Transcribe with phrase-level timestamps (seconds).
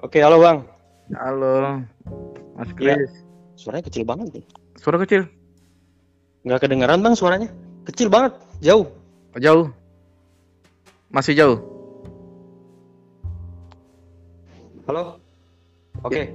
[0.00, 0.64] Oke, halo Bang.
[1.12, 1.84] Halo,
[2.56, 2.96] Mas Iya.
[2.96, 3.12] Kris.
[3.60, 4.44] Suaranya kecil banget nih.
[4.80, 5.28] Suara kecil,
[6.40, 7.52] Nggak kedengeran Bang suaranya.
[7.84, 8.32] Kecil banget,
[8.64, 8.88] jauh.
[9.36, 9.68] jauh.
[11.12, 11.58] Masih jauh.
[14.88, 15.20] Halo.
[16.00, 16.32] Oke,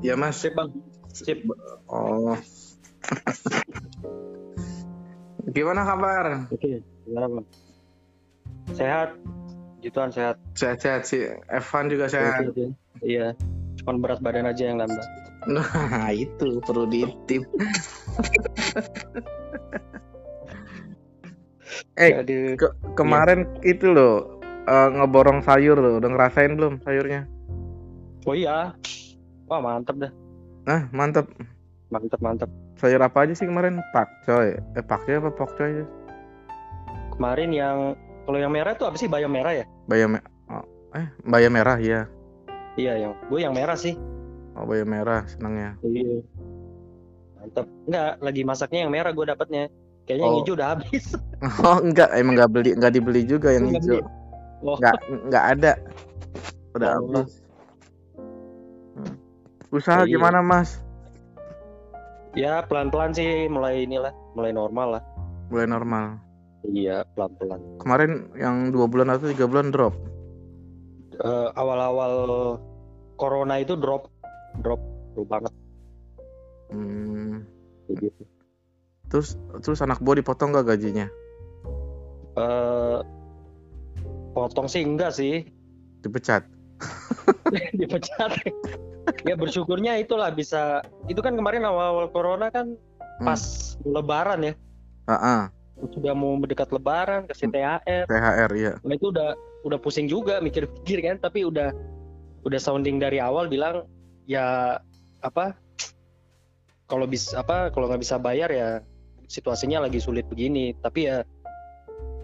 [0.00, 0.38] Ya Mas.
[0.38, 0.70] sip Bang.
[1.10, 1.42] Sip.
[1.90, 2.38] Oh.
[5.50, 6.46] Gimana kabar?
[6.46, 7.46] Oke, gimana Bang?
[8.70, 9.18] Sehat.
[9.82, 10.36] Gituan sehat.
[10.54, 11.26] Sehat-sehat sih.
[11.50, 12.46] Evan juga sehat.
[12.46, 12.70] Sehat, ya.
[13.00, 13.32] Iya.
[13.80, 15.06] Cuman berat badan aja yang nambah.
[15.48, 17.44] Nah itu perlu diintip.
[21.96, 22.10] eh
[22.58, 25.96] ke- kemarin itu loh eh, ngeborong sayur loh.
[26.00, 27.24] Udah ngerasain belum sayurnya?
[28.28, 28.76] Oh iya.
[29.48, 30.12] Wah, mantep dah.
[30.68, 31.26] Nah mantep.
[31.90, 32.46] Mantep, mantep.
[32.78, 33.82] Sayur apa aja sih kemarin?
[33.90, 34.60] Pakcoy.
[34.78, 35.82] Eh pakcoy apa pokcoy?
[37.16, 37.98] Kemarin yang
[38.28, 39.10] kalau yang merah tuh apa sih?
[39.10, 39.64] Bayam merah ya?
[39.90, 40.62] Bayam me- oh,
[40.94, 42.06] eh bayam merah ya.
[42.74, 43.94] Iya, yang gue yang merah sih.
[44.54, 45.78] Oh bayam merah senangnya.
[45.80, 46.22] Iya.
[47.38, 47.66] Mantep.
[47.86, 49.64] Enggak, lagi masaknya yang merah gue dapatnya.
[50.04, 50.38] Kayaknya yang Oh.
[50.42, 51.04] hijau udah habis.
[51.64, 53.80] Oh enggak, emang enggak beli, enggak dibeli juga yang hijau.
[53.80, 54.00] beli.
[54.60, 54.76] Oh.
[54.76, 55.72] Enggak, enggak ada.
[56.76, 56.96] Udah Oh.
[57.00, 57.30] habis.
[58.92, 59.14] Hmm.
[59.70, 60.12] Usaha Iya.
[60.12, 60.84] gimana mas?
[62.36, 65.02] Ya pelan-pelan sih mulai inilah, mulai normal lah.
[65.48, 66.04] Mulai normal.
[66.62, 67.58] Iya pelan-pelan.
[67.80, 69.96] Kemarin yang dua bulan atau tiga bulan drop.
[71.20, 72.12] Eh, awal-awal
[73.20, 74.08] corona itu drop,
[74.64, 74.80] drop,
[75.12, 75.52] drop banget.
[76.72, 77.44] Hmm.
[77.90, 78.22] gitu.
[79.10, 81.10] Terus terus anak buah dipotong gak gajinya?
[82.38, 82.98] Eh,
[84.32, 85.44] potong sih enggak sih,
[86.00, 86.46] Dipecat.
[87.80, 88.32] dipecat.
[89.26, 90.80] ya bersyukurnya itulah bisa.
[91.10, 92.78] Itu kan kemarin awal-awal corona kan
[93.20, 93.28] Hmm.
[93.28, 93.42] pas
[93.84, 94.54] Lebaran ya,
[95.04, 95.52] Ah,
[95.92, 98.08] sudah mau mendekat Lebaran kasih THR.
[98.08, 98.72] THR ya.
[98.80, 101.72] Nah itu udah udah pusing juga mikir-mikir kan, tapi udah
[102.46, 103.84] udah sounding dari awal bilang
[104.24, 104.78] ya
[105.20, 105.52] apa
[106.88, 108.68] kalau bisa apa kalau nggak bisa bayar ya
[109.28, 110.72] situasinya lagi sulit begini.
[110.80, 111.22] Tapi ya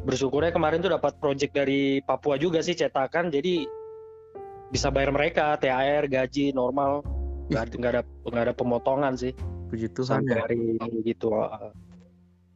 [0.06, 3.66] bersyukurnya kemarin tuh dapat project dari Papua juga sih cetakan, jadi
[4.70, 7.06] bisa bayar mereka THR gaji normal
[7.46, 9.30] nggak ada nggak ada nggak ada pemotongan sih
[9.70, 10.42] Puji Tuhan sampai ya.
[10.42, 11.30] hari ini gitu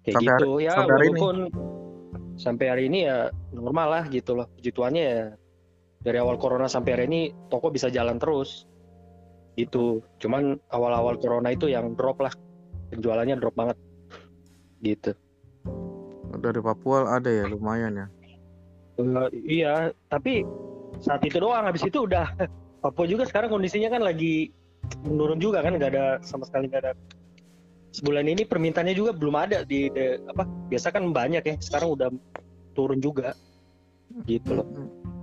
[0.03, 1.21] kayak Sampai gitu ya sampai hari ini.
[2.41, 4.49] Sampai hari ini ya normal lah gitu loh.
[4.57, 5.25] Puji Tuhannya ya
[6.01, 7.21] dari awal corona sampai hari ini
[7.53, 8.65] toko bisa jalan terus.
[9.61, 10.01] Gitu.
[10.17, 12.33] Cuman awal-awal corona itu yang drop lah.
[12.89, 13.77] Penjualannya drop banget.
[14.81, 15.13] Gitu.
[16.41, 18.07] Dari Papua ada ya lumayan ya.
[18.97, 19.75] Eh, iya.
[20.09, 20.49] Tapi
[21.05, 21.69] saat itu doang.
[21.69, 22.25] Habis itu udah
[22.83, 24.49] Papua juga sekarang kondisinya kan lagi
[25.05, 25.77] menurun juga kan.
[25.77, 26.93] Nggak ada sama sekali nggak ada
[27.91, 32.09] sebulan ini permintaannya juga belum ada di, di- apa biasa kan banyak ya sekarang udah
[32.75, 33.35] turun juga.
[34.27, 34.67] Gitu loh.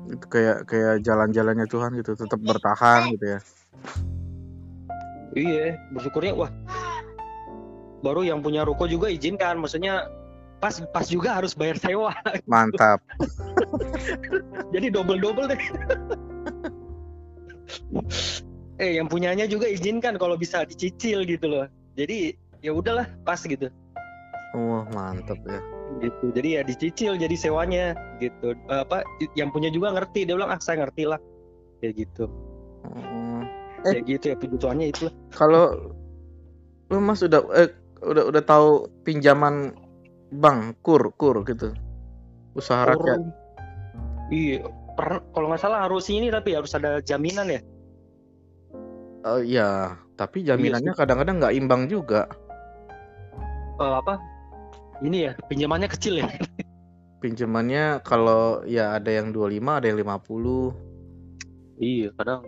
[0.07, 3.39] Itu kayak kayak jalan-jalannya Tuhan gitu, tetap bertahan gitu ya.
[5.35, 6.51] iya bersyukurnya wah.
[8.01, 10.07] Baru yang punya ruko juga izinkan maksudnya
[10.57, 12.15] pas pas juga harus bayar sewa.
[12.49, 13.03] Mantap.
[14.73, 15.61] jadi double double deh.
[18.77, 21.65] Eh yang punyanya juga izinkan kalau bisa dicicil gitu loh.
[21.97, 23.69] Jadi ya udahlah pas gitu
[24.55, 25.59] Wah, mantap ya.
[25.99, 27.85] gitu jadi ya dicicil jadi sewanya
[28.17, 29.03] gitu apa
[29.35, 31.19] yang punya juga ngerti dia bilang ah saya ngerti lah
[31.79, 32.25] kayak gitu
[32.87, 33.43] Oh.
[33.83, 33.99] Eh.
[33.99, 35.91] kayak gitu ya kebutuhannya itu lah Kalau
[36.87, 37.67] lu Mas udah eh,
[37.99, 39.75] udah udah tahu pinjaman
[40.31, 41.75] bank kur kur gitu.
[42.55, 43.19] Usaha rakyat.
[43.19, 43.35] Orang-
[44.31, 44.63] iya
[44.95, 47.59] per- kalau nggak salah harus ini tapi harus ada jaminan ya
[49.27, 52.31] Oh iya, tapi jaminannya kadang-kadang nggak imbang juga.
[53.77, 54.17] Eh, apa
[55.05, 56.27] ini ya pinjamannya kecil ya
[57.17, 61.81] Pinjamannya kalau ya ada yang 25, ada yang 50.
[61.81, 62.45] iya kadang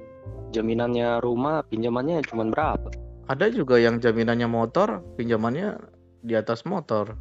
[0.54, 2.90] jaminannya rumah pinjamannya cuma berapa
[3.30, 5.78] Ada juga yang jaminannya motor, pinjamannya
[6.26, 7.14] di atas motor.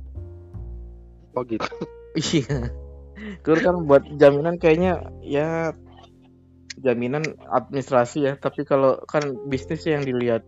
[1.37, 1.69] oh gitu
[2.17, 2.73] Iya.
[3.45, 5.77] Kur kan buat jaminan kayaknya ya
[6.81, 10.47] jaminan administrasi ya, tapi kalau kan bisnis yang dilihat.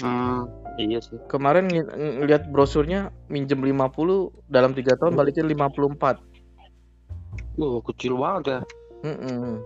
[0.00, 6.20] hmm, iya sih Kemarin ng- ngeliat brosurnya minjem 50 dalam tiga tahun balikin 54.
[7.56, 8.60] Wah, kecil banget ya.
[9.04, 9.60] Mm-mm.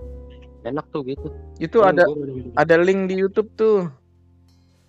[0.66, 1.30] Enak tuh gitu.
[1.58, 3.86] Itu ada Gua udah- ada link di YouTube tuh.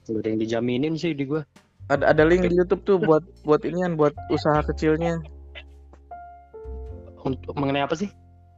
[0.07, 1.43] ada yang dijaminin sih di gua.
[1.91, 5.19] Ada ada link di YouTube tuh buat buat inian buat usaha kecilnya.
[7.21, 8.07] Untuk mengenai apa sih?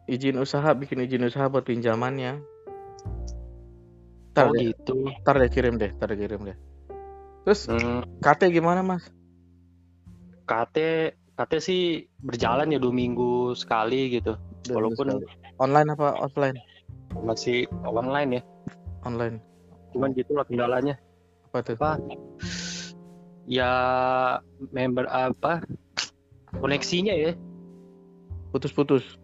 [0.05, 2.37] Izin usaha, bikin izin usaha buat pinjamannya.
[2.37, 2.45] Oh
[4.31, 4.93] Ntar deh, gitu.
[5.25, 6.57] ntar deh kirim deh, ntar deh kirim deh.
[7.49, 9.09] Terus Hmm, KT gimana mas?
[10.45, 10.77] KT
[11.33, 11.81] KT sih
[12.21, 14.37] berjalan ya dua minggu sekali gitu.
[14.69, 15.25] Walaupun
[15.57, 16.61] Online apa offline?
[17.25, 18.41] masih online ya
[19.01, 19.41] online.
[19.97, 20.93] cuman gitulah kendalanya
[21.49, 21.73] Apa tuh?
[21.81, 21.97] apa
[23.49, 23.73] ya
[24.69, 25.65] member apa
[26.61, 27.33] koneksinya ya
[28.53, 29.17] Putus-putus.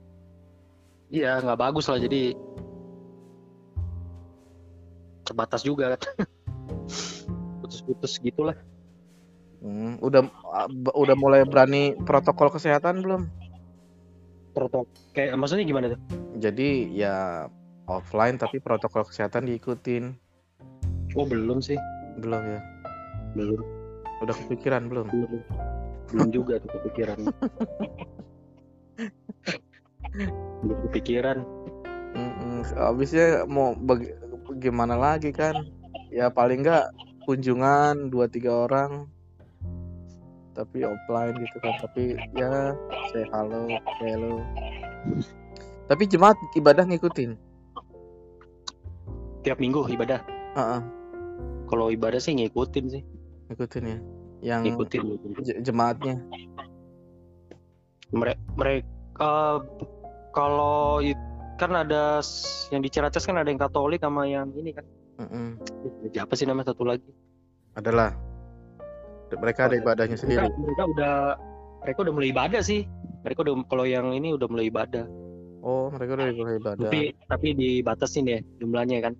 [1.13, 2.33] iya nggak bagus lah jadi
[5.21, 6.01] terbatas juga kan
[7.85, 8.57] putus-putus gitulah
[9.63, 13.25] Hmm, udah ah, udah mulai berani protokol kesehatan belum?
[14.51, 14.85] protokol
[15.15, 15.99] kayak maksudnya gimana tuh
[16.35, 17.47] Jadi ya
[17.87, 20.17] offline tapi protokol kesehatan diikutin.
[21.15, 21.79] oh belum sih
[22.19, 22.59] Belum ya?
[23.33, 23.61] belum
[24.21, 25.07] Udah kepikiran belum?
[25.07, 25.41] belum
[26.11, 27.19] belum juga tuh kepikiran
[30.61, 31.37] belum kepikiran
[32.15, 32.63] Mm-mm.
[32.75, 34.15] Habisnya mau baga-
[34.55, 35.67] gimana lagi kan?
[36.07, 36.85] Ya paling nggak
[37.25, 39.09] kunjungan dua tiga orang,
[40.53, 41.73] tapi offline gitu kan.
[41.81, 42.77] Tapi ya
[43.11, 43.67] say halo,
[43.99, 44.39] hello.
[45.85, 47.37] Tapi jemaat ibadah ngikutin.
[49.45, 50.25] tiap minggu ibadah
[50.57, 50.81] Heeh,
[51.69, 53.05] kalau ibadah sih ngikutin sih
[53.53, 53.97] ngikutin ya.
[54.41, 55.01] Yang ngikutin
[55.45, 56.17] je- jemaatnya.
[58.09, 59.31] mereka mereka
[60.33, 60.97] kalau
[61.61, 62.25] kan ada
[62.73, 64.81] yang di Ciracas kan ada yang Katolik sama yang ini kan
[65.15, 65.47] Mm-mm.
[66.05, 67.07] Eh, apa sih nama satu lagi
[67.73, 68.15] Adalah.
[69.31, 70.43] Mereka ada ibadahnya sendiri.
[70.43, 71.13] mereka, mereka udah
[71.81, 72.81] mereka udah mulai ibadah sih
[73.21, 75.05] mereka udah kalau yang ini udah mulai ibadah
[75.59, 76.87] Oh, mereka udah mulai ibadah.
[76.87, 79.13] tapi tapi dibatasin ya jumlahnya kan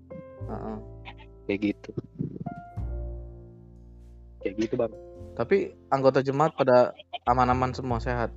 [0.45, 0.77] Heeh.
[1.45, 1.89] kayak gitu
[4.39, 4.93] kayak gitu bang
[5.33, 5.57] Tapi
[5.89, 6.95] anggota jemaat pada
[7.25, 8.31] aman-aman semua sehat.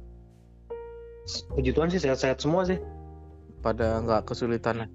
[1.52, 2.81] puji Tuhan sih sehat-sehat semua sih
[3.58, 4.88] Pada nggak kesulitan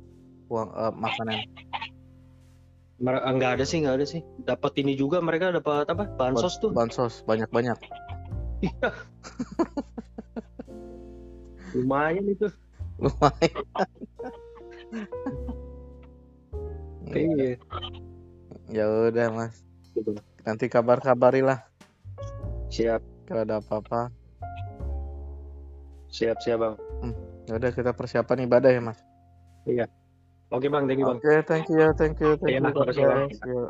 [0.47, 1.37] uang eh, makanan.
[3.01, 4.21] Mer- nggak ada sih nggak ada sih.
[4.45, 6.05] Dapat ini juga mereka dapat apa?
[6.13, 6.69] Bansos tuh.
[6.69, 7.77] Bansos banyak-banyak.
[11.73, 12.47] lumayan itu.
[13.01, 13.65] Lumayan.
[17.13, 17.57] iya.
[18.69, 19.65] Ya udah, Mas.
[20.45, 21.65] Nanti kabar-kabarilah.
[22.69, 23.01] Siap.
[23.25, 24.13] Kalau ada apa-apa.
[26.13, 26.75] siap siap bang.
[27.49, 29.01] Ya udah kita persiapan ibadah ya, Mas.
[30.53, 33.61] Oke bang thank you bang Oke, thank you, thank you, thank Iya, you.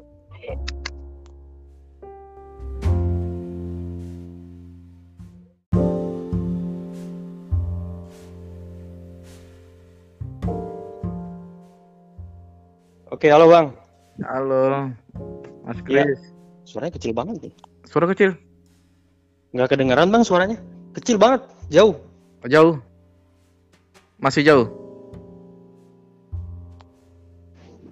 [13.12, 13.68] oke halo bang
[14.22, 14.94] Halo,
[15.66, 16.06] Mas Iya.
[16.06, 16.22] Kris.
[16.70, 17.54] suaranya kecil banget nih
[17.90, 18.38] Suara kecil,
[19.58, 20.58] nggak kedengeran bang suaranya
[20.94, 21.98] kecil banget jauh
[22.48, 22.76] jauh.
[24.20, 24.83] Masih jauh.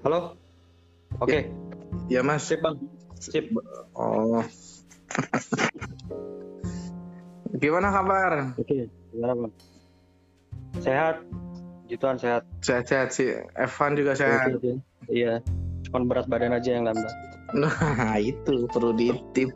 [0.02, 0.36] Halo
[1.20, 1.50] oke
[2.08, 2.44] Ya, Mas.
[2.44, 2.76] sip bang
[3.16, 3.46] sip
[3.94, 4.44] Oh.
[7.54, 8.56] Gimana kabar?
[8.56, 9.54] oke gimana bang
[10.80, 11.16] sehat
[11.84, 13.42] puji Tuhan sehat Sehat-sehat sih.
[13.54, 14.48] Evan juga sehat.
[14.48, 14.72] Oke, oke.
[15.08, 15.42] iya
[15.88, 17.12] cuman berat badan aja yang nambah
[17.52, 19.52] Nah, itu perlu diintip.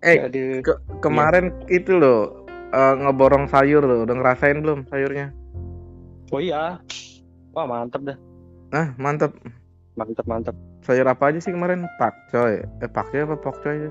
[0.00, 0.22] eh,
[0.62, 4.06] ke- kemarin itu loh eh, ngeborong sayur loh.
[4.06, 5.34] Udah ngerasain belum sayurnya?
[6.30, 6.78] Oh iya
[7.50, 8.18] wah mantep dah
[8.70, 9.34] Nah, mantap.
[9.92, 11.84] mantep mantep Sayur apa aja sih kemarin?
[11.96, 12.62] Pakcoy.
[12.78, 13.90] Eh, pakcoy apa pokcoy?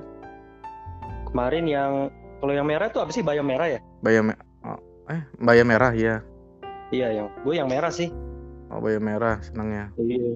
[1.28, 1.92] kemarin yang
[2.40, 4.32] kalau yang merah tuh apa sih bayam merah ya Bayam
[4.64, 6.24] oh, eh bayam merah ya.
[6.90, 8.10] iya yang gue yang merah sih
[8.68, 9.92] Oh, bayam merah senangnya.
[9.96, 10.34] iya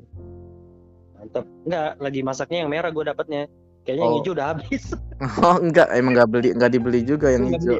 [1.15, 3.41] mantep enggak lagi masaknya yang merah gue dapatnya
[3.81, 4.17] kayaknya yang Oh.
[4.19, 4.83] hijau udah habis
[5.39, 7.79] Oh, enggak, emang enggak beli, enggak dibeli juga yang hijau.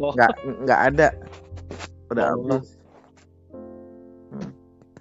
[0.00, 1.08] oh Enggak, enggak ada.
[2.08, 2.56] Udah Oh.
[2.56, 2.79] habis.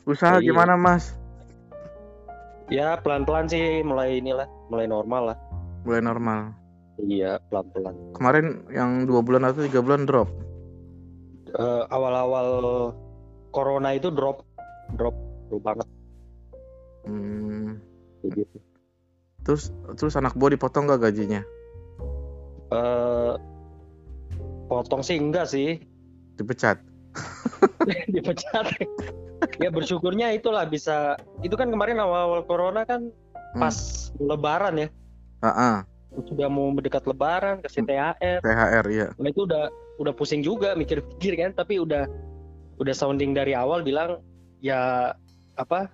[0.09, 0.49] Usaha Iya.
[0.49, 1.13] gimana, Mas?
[2.69, 5.37] ya pelan pelan sih mulai inilah mulai normal lah
[5.81, 6.39] Mulai normal.
[6.99, 10.29] iya pelan pelan Kemarin yang dua bulan atau tiga bulan drop.
[11.89, 12.47] awal awal
[13.49, 14.45] corona itu drop
[14.93, 15.17] drop
[15.49, 15.87] drop banget
[17.05, 17.81] Hmm.
[18.21, 18.61] gitu
[19.41, 21.41] Terus terus anak buah dipotong gak gajinya?
[22.69, 23.33] eh
[24.65, 25.81] potong sih enggak sih
[26.37, 26.77] Dipecat.
[28.15, 28.65] dipecat.
[29.59, 33.09] Ya bersyukurnya itulah bisa itu kan kemarin awal awal corona kan
[33.49, 33.65] Hmm.
[33.65, 33.77] pas
[34.21, 34.87] lebaran ya.
[35.41, 35.75] Heeh,
[36.29, 39.07] sudah mau mendekat lebaran kasih THR THR ya.
[39.17, 42.05] nah itu udah udah pusing juga mikir-mikir kan tapi udah
[42.77, 44.21] udah sounding dari awal bilang
[44.61, 45.09] ya
[45.57, 45.89] apa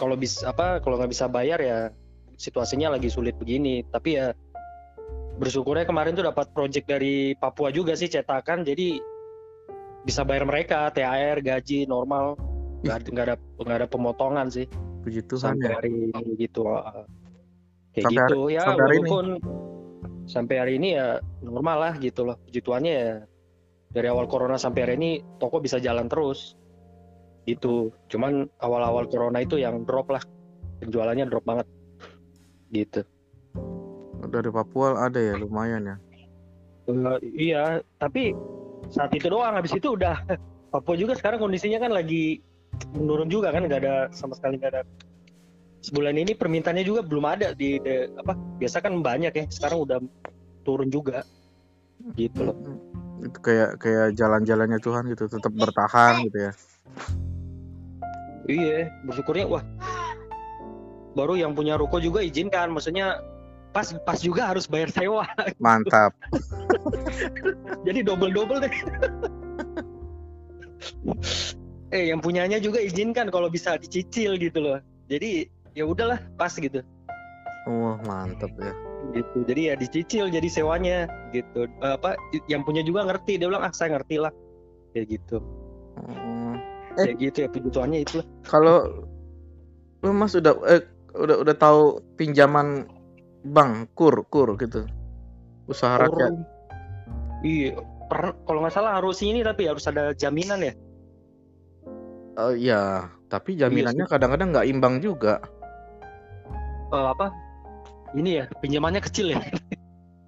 [0.00, 1.92] kalau bisa apa kalau nggak bisa bayar ya
[2.36, 3.86] situasinya lagi sulit begini.
[3.88, 4.34] Tapi ya
[5.38, 8.66] bersyukurnya kemarin tuh dapat project dari Papua juga sih cetakan.
[8.66, 8.98] Jadi
[10.04, 12.36] bisa bayar mereka THR gaji normal.
[12.84, 14.68] Nggak ada nggak ada nggak ada pemotongan sih.
[15.04, 15.74] Puji Tuhan sampai ya.
[15.80, 17.04] hari ini gitu ah.
[17.92, 18.38] kayak Sampai gitu.
[18.48, 19.00] ya sampai hari ini.
[19.04, 19.26] walaupun
[20.24, 21.08] sampai hari ini ya
[21.40, 22.36] normal lah gitu loh.
[22.44, 23.10] Puji Tuhannya ya
[23.92, 26.56] dari awal corona sampai hari ini toko bisa jalan terus.
[27.44, 30.24] Itu cuman awal-awal corona itu yang drop lah.
[30.80, 31.66] Penjualannya drop banget.
[32.72, 33.00] Gitu.
[34.24, 35.96] Dari Papua ada ya lumayan ya.
[36.88, 37.64] Eh, iya.
[38.00, 38.32] Tapi
[38.90, 39.54] saat itu doang.
[39.56, 40.18] Habis itu udah
[40.74, 42.42] Papua juga sekarang kondisinya kan lagi
[42.98, 44.82] menurun juga kan nggak ada sama sekali nggak ada.
[45.86, 49.98] Sebulan ini permintaannya juga belum ada di, di- apa biasa kan banyak ya sekarang udah
[50.66, 51.22] turun juga.
[52.18, 52.56] Gitu loh.
[53.22, 56.52] Itu kayak kayak jalan-jalannya Tuhan gitu, tetap bertahan gitu ya.
[58.44, 59.64] iya bersyukurnya wah.
[61.14, 63.22] Baru yang punya ruko juga izinkan maksudnya
[63.70, 65.24] pas pas juga harus bayar sewa.
[65.62, 66.16] Mantap.
[67.86, 68.74] jadi double double deh
[71.94, 76.82] eh yang punyanya juga izinkan kalau bisa dicicil gitu loh jadi ya udahlah pas gitu
[77.64, 78.72] Wah, mantap ya.
[79.16, 82.18] gitu jadi ya dicicil jadi sewanya gitu Eh, apa
[82.50, 84.32] yang punya juga ngerti dia bilang ah saya ngerti lah
[84.92, 85.38] kayak gitu
[85.94, 86.58] Hmm.
[86.98, 87.06] Eh.
[87.06, 88.76] kayak gitu ya kebutuhannya itu lah Kalau
[90.02, 90.82] lu Mas udah eh,
[91.14, 92.90] udah udah tahu pinjaman
[93.46, 94.82] bank kur kur gitu.
[95.70, 96.34] Usaha rakyat.
[97.44, 97.76] Iya
[98.08, 100.74] per- kalau nggak salah harus ini tapi harus ada jaminan ya
[102.34, 105.38] Oh iya, tapi jaminannya kadang-kadang nggak imbang juga.
[106.90, 107.30] Eh, apa
[108.18, 109.38] ini ya pinjamannya kecil ya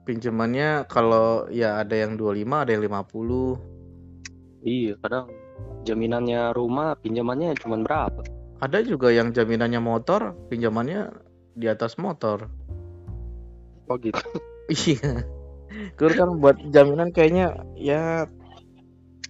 [0.07, 3.59] Pinjamannya kalau ya ada yang 25, ada yang 50.
[4.63, 5.27] iya kadang
[5.83, 8.23] jaminannya rumah pinjamannya cuma berapa
[8.63, 11.11] Ada juga yang jaminannya motor, pinjamannya
[11.59, 12.47] di atas motor.
[13.91, 14.19] oh gitu
[14.71, 15.27] Iya.
[15.99, 18.31] Kur kan buat jaminan kayaknya ya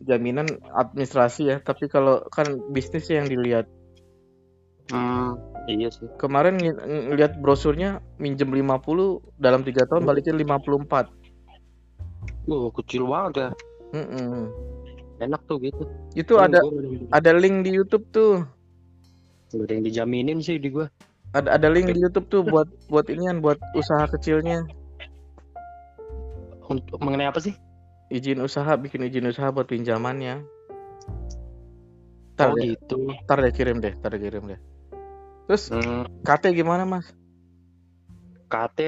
[0.05, 3.65] jaminan administrasi ya, tapi kalau kan bisnis yang dilihat.
[4.93, 5.35] hmm,
[5.67, 11.11] iya sih Kemarin ng- ngeliat brosurnya minjem 50 dalam tiga tahun balikin 54.
[12.47, 13.49] Wah, kecil banget ya
[13.91, 14.47] Mm-mm.
[15.19, 15.83] enak tuh gitu
[16.15, 16.63] Itu ada
[17.11, 18.47] ada link di YouTube tuh.
[19.51, 20.87] Ada yang dijaminin sih di gua
[21.35, 24.63] Ada ada link di YouTube tuh buat buat inian buat usaha kecilnya.
[26.69, 27.55] Untuk mengenai apa sih
[28.07, 30.39] Izin usaha, bikin izin usaha buat pinjamannya.
[32.39, 34.61] Ntar oh deh, gitu ntar deh kirim deh, ntar deh kirim deh.
[35.51, 37.11] Terus hmm, KT gimana mas?
[38.47, 38.79] KT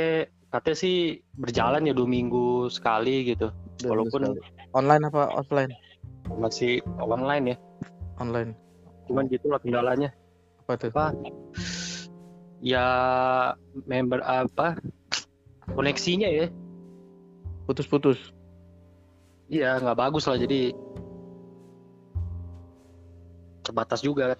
[0.49, 0.97] KT sih
[1.35, 4.71] berjalan ya dua minggu sekali gitu Dua Walaupun- sekali.
[4.71, 5.73] online apa offline?
[6.29, 7.57] masih online ya
[8.21, 8.53] Online.
[9.09, 10.13] cuman gitu lah kendalanya
[10.63, 10.93] Apa tuh?
[10.93, 11.11] apa
[12.61, 12.87] ya
[13.89, 14.77] member apa
[15.73, 16.47] koneksinya ya
[17.69, 18.33] Putus-putus.
[19.49, 20.73] iya nggak bagus lah jadi
[23.61, 24.33] terbatas juga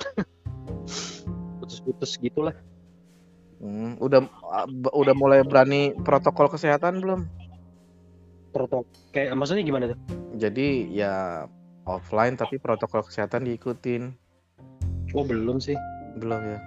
[1.61, 2.57] putus-putus gitulah
[3.59, 4.23] Hmm, udah
[4.71, 7.27] b- udah mulai berani protokol kesehatan belum?
[8.49, 9.99] protokol kayak maksudnya gimana tuh
[10.39, 11.43] Jadi ya
[11.83, 14.15] offline tapi protokol kesehatan diikutin.
[15.11, 15.75] oh belum sih
[16.17, 16.59] Belum ya?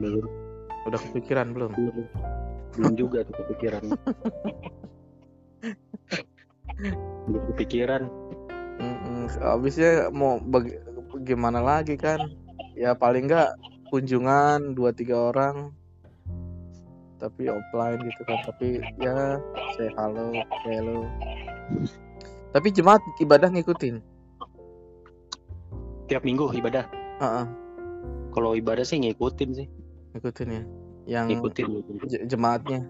[0.00, 0.24] belum
[0.88, 1.76] Udah kepikiran belum?
[1.76, 1.96] belum
[2.72, 3.82] belum juga tuh kepikiran
[7.28, 8.02] belum kepikiran.
[9.40, 10.82] Habisnya mau baga-
[11.24, 12.20] gimana lagi kan?
[12.74, 13.54] Ya paling nggak
[13.88, 15.70] kunjungan dua tiga orang,
[17.22, 18.38] tapi offline gitu kan.
[18.44, 19.38] Tapi ya
[19.78, 20.34] say halo,
[20.66, 21.06] hello.
[22.50, 24.02] Tapi jemaat ibadah ngikutin.
[26.04, 26.84] tiap minggu ibadah
[27.16, 27.46] Heeh,
[28.36, 29.66] kalau ibadah sih ngikutin sih
[30.12, 30.62] ngikutin ya.
[31.08, 31.66] Yang ngikutin
[32.04, 32.84] je- jemaatnya.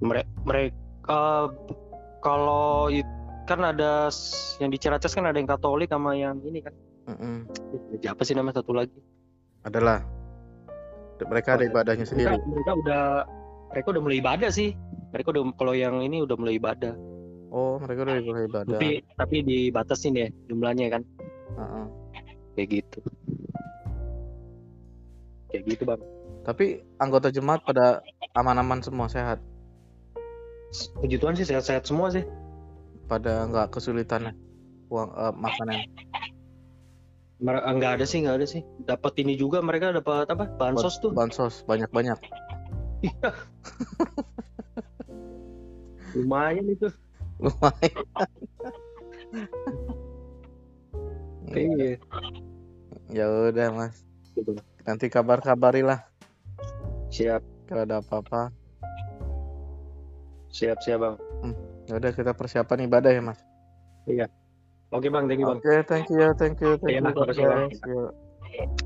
[0.00, 1.20] mereka mereka
[2.28, 2.92] kalau
[3.48, 4.12] kan ada
[4.60, 6.76] yang di Ciracas kan ada yang Katolik sama yang ini kan
[7.08, 7.48] Mm-mm.
[7.98, 8.92] siapa sih namanya satu lagi
[9.64, 10.04] Adalah.
[11.18, 12.36] Mereka ada ibadahnya mereka, sendiri.
[12.46, 13.02] mereka udah
[13.72, 14.70] mereka udah mulai ibadah sih
[15.10, 16.92] mereka udah kalau yang ini udah mulai ibadah
[17.48, 18.76] Oh, mereka udah mulai ibadah.
[18.76, 21.02] tapi tapi dibatasin ya jumlahnya kan
[21.56, 21.84] Heeh.
[22.54, 23.00] kayak gitu
[25.48, 26.02] kayak gitu bang
[26.44, 26.66] Tapi
[26.96, 28.00] anggota jemaat pada
[28.32, 29.36] aman-aman semua sehat.
[31.00, 32.24] Puji Tuhan sih sehat-sehat semua sih
[33.08, 34.36] Pada nggak kesulitan
[34.92, 35.80] uang eh, makanan.
[37.38, 41.14] Mer- nggak ada sih nggak ada sih dapat ini juga mereka dapat apa bansos tuh
[41.14, 42.18] Bansos banyak-banyak.
[46.16, 46.90] lumayan itu
[47.38, 47.94] Lumayan.
[51.54, 51.94] iya
[53.08, 54.02] ya udah mas.
[54.34, 54.58] gitu.
[54.82, 56.02] Nanti kabar-kabarilah
[57.08, 58.50] siap kalau ada apa-apa.
[60.58, 61.16] Siap siap bang
[61.88, 63.40] Ya udah kita persiapan ibadah ya mas.
[64.92, 67.70] oke bang thank you bang Oke, thank you, thank you, thank Iya, you, makasih, Bang.
[67.70, 67.80] guys.
[67.86, 68.84] Yuk.